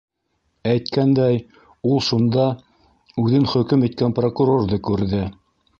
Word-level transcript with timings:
Әйткәндәй, 0.69 1.37
ул 1.91 2.01
шунда 2.07 2.47
үҙен 3.25 3.47
хөкөм 3.55 3.89
иткән 3.91 4.19
прокурорҙы 4.23 4.85
күрҙе. 4.91 5.27